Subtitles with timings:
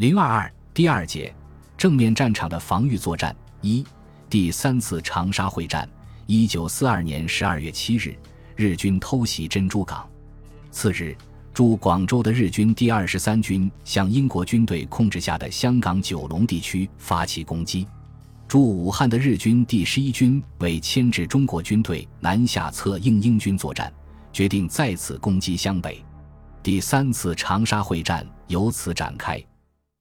[0.00, 1.30] 零二二第二节
[1.76, 3.84] 正面战场的防御作战一
[4.30, 5.86] 第三次长沙会战，
[6.24, 8.16] 一九四二年十二月七日，
[8.56, 10.08] 日军偷袭珍珠港。
[10.70, 11.14] 次日，
[11.52, 17.86] 驻广州的日军第二十三军向英国军队控制下的香港九龙地区发起攻击。
[18.48, 23.92] 驻武汉的日军第十一军为牵制中国军队南下策应英军作战，
[24.32, 26.02] 决定再次攻击湘北。
[26.62, 29.38] 第三次长沙会战由此展开。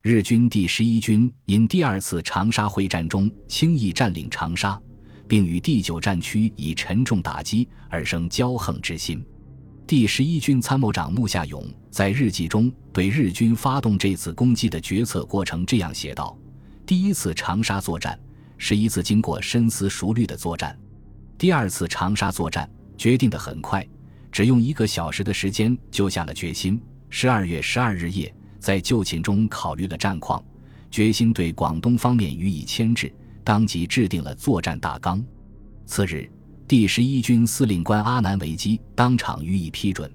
[0.10, 4.82] 日军第十一军因第二次长沙会战中轻易占领长沙，
[5.28, 9.24] 并与第九战区以沉重打击而生骄横之心。
[9.86, 16.36] 第十一军参谋长穆夏勇在日记中对日军发动这次攻击的决策过程这样写道
[16.88, 18.20] ：“第一次长沙作战
[18.58, 20.76] 是一次经过深思熟虑的作战，
[21.38, 22.68] 第二次长沙作战
[22.98, 23.88] 决定的很快，
[24.32, 26.82] 只用一个小时的时间就下了决心。
[27.12, 30.44] 十二月十二日夜。”在就寝中考虑了战况，
[30.92, 33.12] 决心对广东方面予以牵制，
[33.44, 35.24] 当即制定了作战大纲。
[35.86, 36.30] 次日，
[36.68, 40.12] 第十一军司令官阿南维基当场予以批准，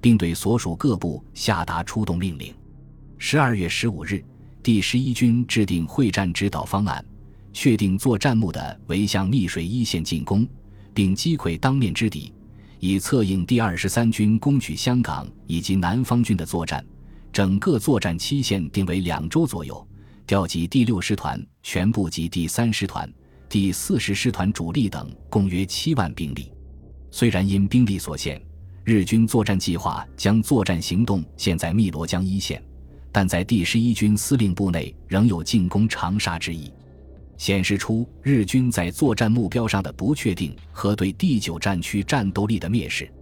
[0.00, 2.54] 并对所属各部下达出动命令。
[3.18, 4.22] 十二月十五日，
[4.62, 7.04] 第十一军制定会战指导方案，
[7.52, 10.46] 确定作战目的为向密水一线进攻，
[10.92, 12.32] 并击溃当面之敌，
[12.78, 16.84] 以策应第二十三军攻取香港以及南方军的作战。
[17.36, 19.86] 整个作战期限定为两周左右，
[20.26, 23.06] 调集第六师团全部及第三师团、
[23.46, 26.50] 第四十师团主力等共约七万兵力。
[27.10, 28.40] 虽然因兵力所限，
[28.84, 32.64] 日军作战计划将作战行动限在汨罗江一线，
[33.12, 36.72] 但在第十一军司令部内仍有进攻长沙之意，
[37.36, 43.12] 显示出日军在作战目标上的不确定和对第九战区战斗力的蔑视。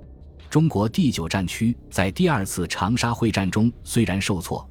[0.55, 4.65] 中国第九战区在第二次长沙会战中虽然受挫，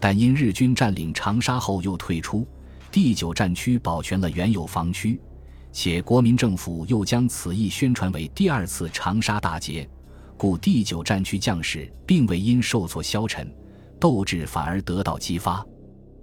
[0.00, 2.48] 但因日军占领长沙后又退出，
[2.90, 5.20] 第九战区保全了原有防区，
[5.72, 9.86] 且国民政府又将此役宣传为第二次长沙大捷，
[10.38, 13.46] 故第九战区将士并未因受挫消沉，
[14.00, 15.62] 斗志反而得到激发。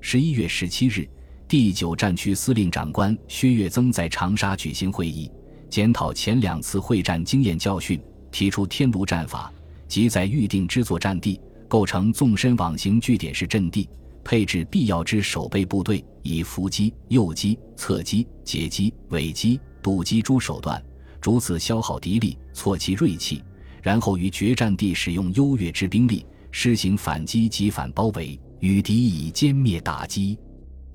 [0.02, 1.08] 十一月十七日，
[1.48, 5.32] 第九战区司令长官薛岳增在长沙举行会议，
[5.70, 8.02] 检讨前两次会战经验教训。
[8.34, 9.54] 提出天炉战法，
[9.88, 13.88] 即在预定之作战地构成纵深网形据点式阵地，
[14.24, 20.84] 配置必要之守备部队，以伏击、诱击、侧击、截击、尾击、堵击诸手段，
[21.22, 23.44] 逐次消耗敌力，挫其锐气，
[23.84, 30.38] 然后于决战地使用优越之兵力，施行反击及反包围，与敌以歼灭打击。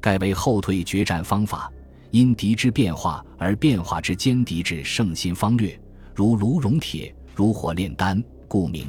[0.01, 1.73] 盖为后退决战方法，
[2.11, 5.81] 因敌之变化而变化之歼敌之胜心方略，
[6.17, 7.15] 如卢 rom 铁。
[7.39, 8.89] 如火炼丹，故名，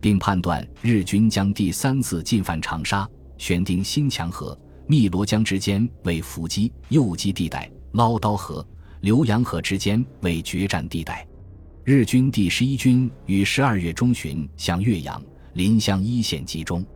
[0.00, 4.56] 并判断日军将第三次进犯长沙，选定新墙河、
[4.86, 8.64] 汨罗江之间为伏击、诱击地带，捞刀河、
[9.02, 11.26] 浏阳河之间为决战地带。
[11.82, 15.20] 日军第十一军于十二月中旬向岳阳、
[15.54, 16.86] 临湘一线集中。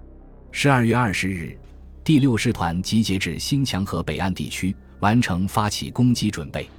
[0.53, 1.59] 十二月二十日，
[2.05, 6.71] 第六师团集结至新墙河北岸地区，完成发起攻击准备。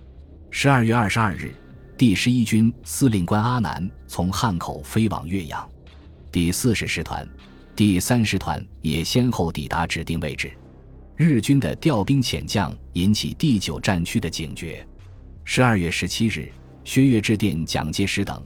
[0.49, 1.53] 十二月二十二日。
[1.97, 5.67] 第十一军司令官阿南从汉口飞往岳阳，
[6.31, 7.27] 第四十师团、
[7.75, 10.51] 第三师团也先后抵达指定位置。
[11.15, 14.87] 日军的调兵遣将引起第九战区的警觉。
[15.43, 16.51] 十二月十七日，
[16.83, 18.45] 薛岳致电蒋介石等，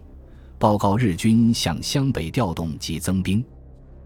[0.58, 3.44] 报告日军向湘北调动及增兵，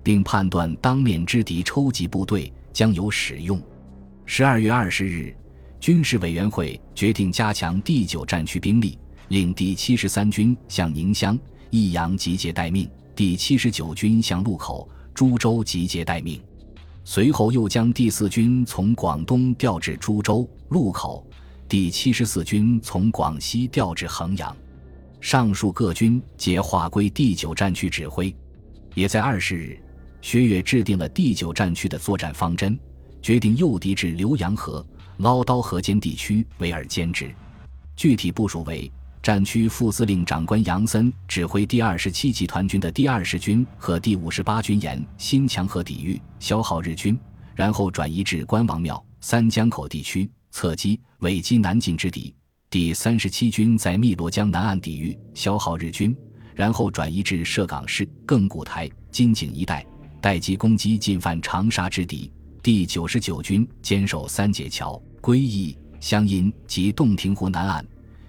[0.01, 3.61] 并判断当面之敌抽集部队将有使用。
[4.25, 5.37] 十二月二十日，
[5.79, 8.97] 军事委员会决定加强第九战区兵力。
[9.29, 11.37] 令第七十三军向宁乡、
[11.71, 16.39] 益阳集结待命，第七十九军向路口、株洲集结待命。
[17.03, 21.25] 随后又将第四军从广东调至株洲、路口，
[21.67, 24.55] 第七十四军从广西调至衡阳。
[25.21, 28.35] 上述各军皆划归第九战区指挥。
[28.93, 29.79] 也在二十日，
[30.21, 32.77] 薛岳制定了第九战区的作战方针，
[33.23, 34.85] 决定诱敌至浏阳河、
[35.17, 37.33] 捞刀河间地区围而歼之。
[37.95, 38.91] 具体部署为。
[39.25, 47.19] 战区副司令长官杨森指挥第二十七集团军的第二十军和第五十八军沿新墙河抵御，消耗日军，
[47.55, 52.35] 然后转移至关王庙、三江口地区，侧击、尾击南进之敌。
[52.69, 56.15] 第三十七军在汨罗江南岸抵御，消耗日军，
[56.53, 59.83] 然后转移至涉港市、亘古台、金井一带，
[60.21, 62.31] 待机攻击进犯长沙之敌。
[62.61, 67.83] 第九十九军坚守三界桥、归义、湘阴及洞庭湖南岸。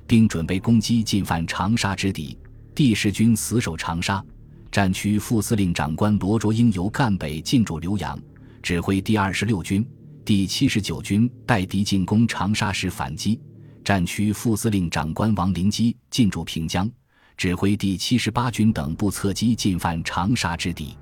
[0.06, 2.38] 并准备攻击进犯长沙之敌，
[2.74, 4.24] 第十军死守长沙。
[4.70, 8.18] 战区副司令长官罗卓英由赣北进驻浏阳，
[8.62, 9.86] 指挥第二十六军、
[10.24, 13.40] 第七十九军带敌进攻长沙时反击。
[13.84, 16.90] 战区副司令长官王灵基进驻平江，
[17.36, 20.96] 指挥第七十八军等部侧击进犯长沙之敌。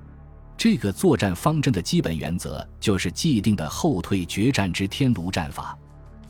[0.55, 5.77] 这个作战方针的基本原则就是既定的后退决战之天炉战法。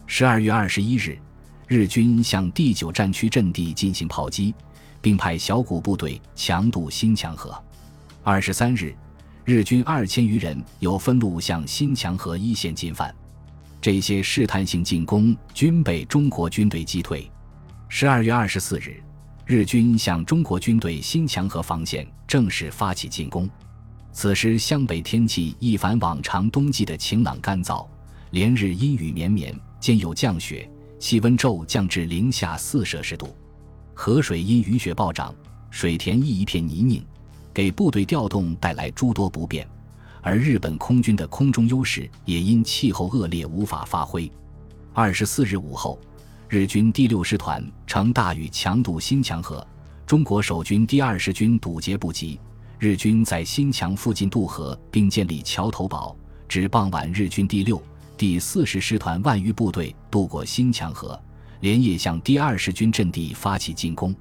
[0.08, 1.20] 十二月二十一日，
[1.68, 4.54] 日军向第九战区阵地进行炮击，
[5.02, 7.56] 并派小股部队强渡新墙河。
[8.24, 8.96] 二十三日，
[9.44, 13.14] 日军二千余人有分路向新墙河一线进犯。
[13.82, 17.30] 这些试探性进攻均被中国军队击退。
[17.88, 19.02] 十二月二十四日，
[19.46, 23.50] 日军向中国军队新墙河防线正式发起进攻。
[24.12, 27.86] 此时湘北天气一反往常冬季的晴朗干燥，
[28.32, 30.68] 连日阴雨绵绵，兼有降雪，
[31.00, 33.36] 气温骤降至零下四摄氏度。
[33.94, 35.34] 河水因雨雪暴涨，
[35.70, 37.04] 水田亦一片泥泞，
[37.54, 39.68] 给部队调动带来诸多不便。
[40.22, 44.30] 而日本空军的空中优势也因气候恶劣无法发挥。
[44.92, 46.00] 二十四日午后，
[46.50, 49.66] 日军第六师团乘大雨强渡新墙河，
[50.06, 52.40] 中国守军第二十军堵截不及。
[52.80, 56.16] 日军在新墙附近渡河，并建立桥头堡。
[56.48, 57.82] 至傍晚，日军第六、
[58.18, 61.20] 第四十师团万余部队渡过新墙河，
[61.60, 64.16] 连夜向第二十军阵地发起进攻。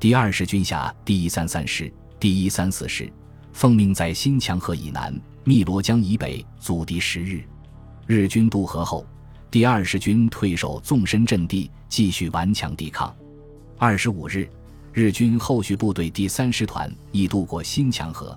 [0.00, 3.12] 第二十军辖第一三三师、第一三四师，
[3.52, 5.14] 奉命在新墙河以南。
[5.44, 7.44] 汨罗江以北阻敌十日，
[8.06, 9.06] 日军渡河后，
[9.48, 13.14] 第二十军退守纵深阵地，继续顽强抵抗。
[13.78, 14.48] 二十五日，
[14.92, 18.36] 日军后续部队第三师团亦渡过新墙河，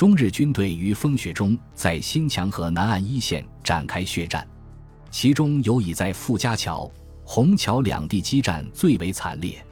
[0.00, 4.48] 中日军队于风雪中在新墙河南岸一线展开血战，
[5.10, 6.90] 其中尤以在傅家桥、
[7.22, 9.62] 虹桥两地激战最为惨烈。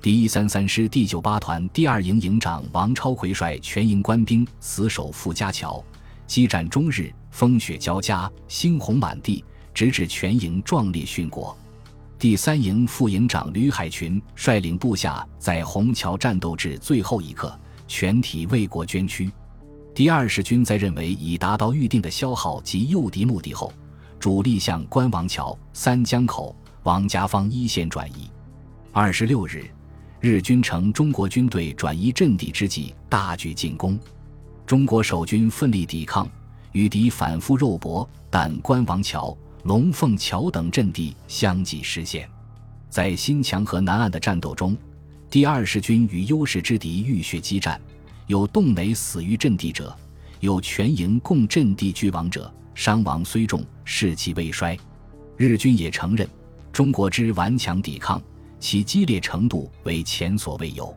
[0.00, 5.84] 第一三三师第九八团第二营营长王超奎率全营官兵死守傅家桥。
[6.26, 9.44] 激战终日，风雪交加，猩红满地，
[9.74, 11.54] 直至全营壮烈殉国。
[12.18, 17.54] 第三营副营长吕海群率领部下在虹桥战斗至最后一刻，
[17.86, 19.30] 全体为国捐躯。
[19.96, 23.72] 第二十军在认为已达到预定的消耗及诱敌目的后，
[24.20, 28.28] 主力向关王桥、三江口、王家坊一线转移。
[28.92, 29.64] 二十六日，
[30.20, 33.98] 日军乘中国军队转移阵地之际，大举进攻。
[34.66, 36.28] 中国守军奋力抵抗，
[36.72, 42.28] 与敌反复肉搏，但关王桥、龙凤桥等阵地相继失陷。
[42.90, 44.76] 在新墙河南岸的战斗中，
[45.30, 47.80] 第二十军与优势之敌浴血激战，
[48.26, 49.96] 有洞内死于阵地者，
[50.40, 54.76] 有全营共阵地俱亡者，伤亡虽重，士气未衰。
[55.36, 56.28] 日军也承认，
[56.72, 58.20] 中国之顽强抵抗，
[58.58, 60.96] 其激烈程度为前所未有。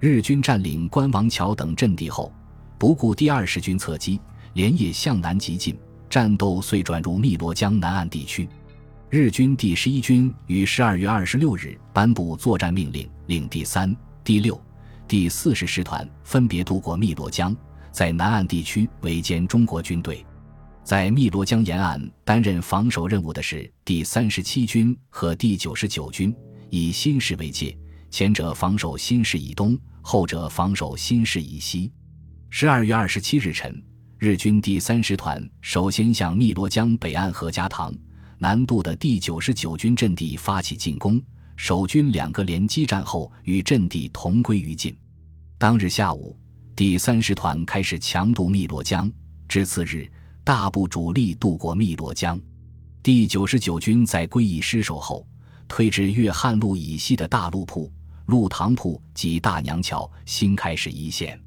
[0.00, 2.32] 日军占领关王桥等阵地后。
[2.78, 4.20] 不顾第二十军侧击，
[4.52, 5.76] 连夜向南急进，
[6.08, 8.48] 战斗遂转入汨罗江南岸地区。
[9.10, 14.60] 日军第十一军于十二月二十六日颁布作战命令，令第三、第六、
[15.08, 17.56] 第四十师团分别渡过汨罗江，
[17.90, 20.22] 在南岸地区围歼中国军队。
[20.84, 26.34] 在汨罗江沿岸担任防守任务的是第三十七军和第九十九军，
[26.68, 27.74] 以新市为界，
[28.10, 31.90] 前者防守新市以东，后者防守新市以西。
[32.50, 33.82] 十二月二十七日晨，
[34.18, 37.94] 日军第三师团首先向汨罗江北岸何家塘
[38.36, 41.18] 南渡的第九十九军阵地发起进攻，
[41.58, 44.96] 守军两个连激战后，与阵地同归于尽。
[45.58, 46.38] 当日下午，
[46.76, 49.10] 第三师团开始强渡汨罗江，
[49.48, 50.08] 至次日，
[50.44, 52.40] 大部主力渡过汨罗江。
[53.02, 55.26] 第九十九军在归义失守后，
[55.66, 57.92] 退至粤汉路以西的大路铺、
[58.26, 61.38] 路塘铺及大娘桥，新开始一线。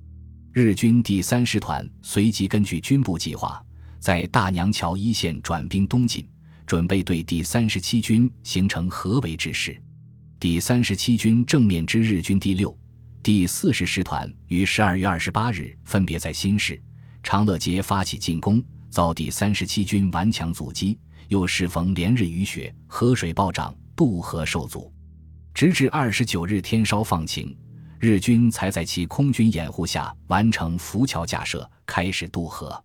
[0.51, 3.63] 日军第三师团随即根据军部计划，
[3.97, 6.27] 在大娘桥一线转兵东进，
[6.65, 9.81] 准备对第三十七军形成合围之势。
[10.41, 12.75] 第三十七军正面之日军第六、
[13.21, 16.81] 第四十师团于十二月二十八日分别在新市、
[17.21, 20.97] 长乐街发起进攻，遭第三十七军顽强阻击。
[21.27, 24.91] 又适逢连日雨雪，河水暴涨，渡河受阻，
[25.53, 27.55] 直至二十九日天稍放晴。
[27.99, 32.83] 日军才在其空军掩护下完成浮桥架设，开始渡河。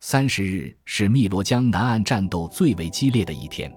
[0.00, 3.72] 三十日是汨罗江南岸战斗最为激烈的一天。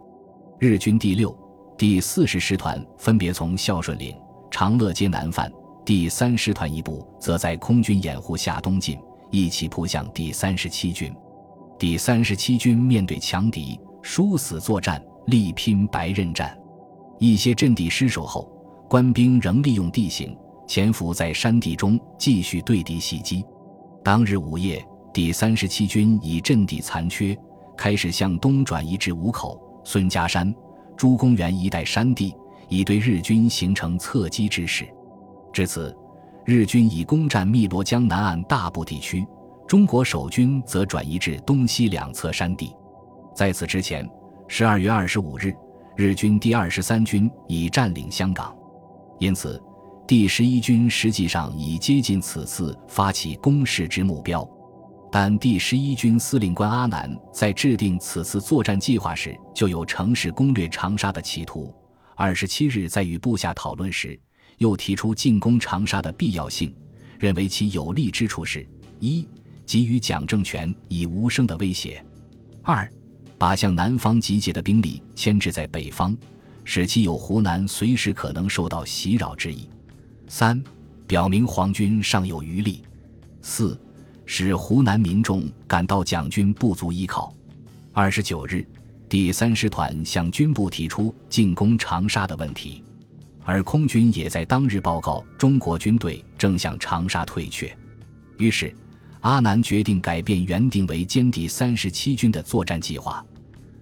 [0.60, 1.32] 日军第六、
[1.78, 4.16] 第四十师团分别从孝顺岭、
[4.52, 5.52] 长乐街南犯，
[5.84, 8.98] 第三师团一部则在空军掩护下东进，
[9.32, 11.14] 一起扑向第三十七军。
[11.80, 16.58] 第三十七军面对强敌，殊死作战，力拼白刃战。
[17.20, 18.50] 一些阵地失守后，
[18.88, 20.38] 官兵仍利用地形。
[20.66, 23.44] 潜伏在山地中，继续对敌袭击。
[24.02, 27.38] 当日午夜，第三十七军以阵地残缺，
[27.76, 30.54] 开始向东转移至五口、孙家山、
[30.96, 32.36] 朱公园一带山地，
[32.70, 34.88] 已对日军形成侧击之势。
[35.52, 35.96] 至此，
[36.46, 39.26] 日军已攻占汨罗江南岸大部地区，
[39.68, 42.76] 中国守军则转移至东西两侧山地。
[43.36, 44.10] 在此之前，
[44.48, 45.54] 十二月二十五日，
[45.96, 48.56] 日军第二十三军已占领香港，
[49.20, 49.62] 因此。
[50.06, 54.46] 第十一军实际上已接近此次发起攻势之目标，
[55.16, 61.72] 但第十一军司令官阿南在制定此次作战计划时就有乘势攻略长沙的企图。
[62.16, 64.20] 二十七日在与部下讨论时，
[64.58, 66.76] 又提出进攻长沙的必要性，
[67.20, 68.68] 认为其有利之处是：
[69.00, 69.28] 一、
[69.68, 72.04] 给予蒋政权以无声的威胁；
[72.64, 72.92] 二、
[73.38, 76.18] 把向南方集结的兵力牵制在北方，
[76.64, 79.70] 使其有湖南随时可能受到袭扰之意。
[80.28, 80.60] 三，
[81.06, 82.82] 表明皇军尚有余力；
[83.44, 83.80] 四，
[84.26, 87.34] 使湖南民众感到蒋军不足依靠。
[87.92, 88.66] 二十九日，
[89.08, 92.84] 第三师团向军部提出进攻长沙的问题，
[93.44, 97.76] 而空军也在当日报告中国军队正向长沙退却。
[98.38, 98.74] 于是，
[99.22, 103.24] 阿南决定改变原定为歼敌三十七军的作战计划，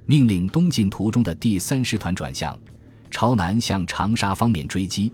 [0.05, 2.57] 命令东进途中的第三师团转向，
[3.09, 5.11] 朝南向长沙方面追击。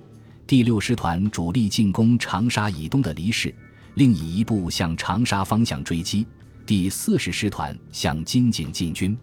[0.48, 3.53] 第六师团主力进攻长沙以东的黎市，
[3.98, 6.24] 另以一部向长沙方向追击。
[6.68, 9.18] 第四十师团向金井进军。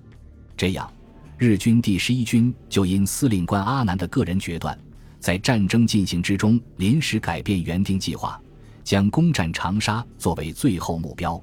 [0.56, 0.92] 这样，
[1.38, 4.76] 日军第十一军就因司令官阿南的个人决断，
[5.20, 8.40] 在战争进行之中临时改变原定计划，
[8.82, 11.40] 将攻占长沙作为最后目标。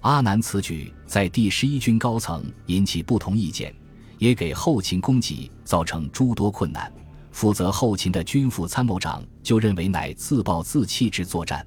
[0.00, 3.74] 阿南此举在第十一军高层引起不同意见，
[4.16, 6.90] 也给后勤供给造成诸多困难。
[7.32, 11.66] 负责后勤的军副参谋长就认为乃自暴自弃之作战。